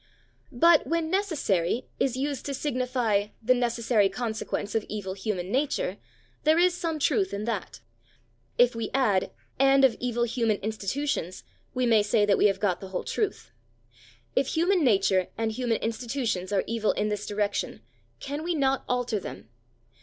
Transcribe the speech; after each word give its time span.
But 0.51 0.87
when 0.87 1.11
"necessary" 1.11 1.85
is 1.99 2.17
used 2.17 2.43
to 2.47 2.55
signify 2.55 3.27
the 3.39 3.53
"necessary 3.53 4.09
consequence 4.09 4.73
of 4.73 4.83
evil 4.89 5.13
human 5.13 5.51
nature," 5.51 5.97
there 6.43 6.57
is 6.57 6.73
some 6.73 6.97
truth 6.97 7.35
in 7.35 7.45
that; 7.45 7.81
if 8.57 8.73
we 8.73 8.89
add, 8.95 9.29
"and 9.59 9.85
of 9.85 9.95
evil 9.99 10.23
human 10.23 10.57
institutions," 10.61 11.43
we 11.75 11.85
may 11.85 12.01
say 12.01 12.25
that 12.25 12.39
we 12.39 12.47
have 12.47 12.59
got 12.59 12.79
the 12.81 12.87
whole 12.87 13.03
truth. 13.03 13.51
If 14.35 14.47
human 14.47 14.83
nature 14.83 15.27
and 15.37 15.51
human 15.51 15.77
institutions 15.83 16.51
are 16.51 16.63
evil 16.65 16.93
in 16.93 17.09
this 17.09 17.27
direction, 17.27 17.81
can 18.19 18.41
we 18.43 18.55
not 18.55 18.83
alter 18.89 19.19
them? 19.19 19.49